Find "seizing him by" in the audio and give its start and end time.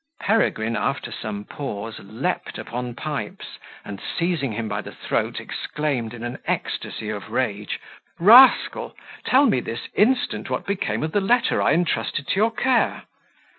4.17-4.81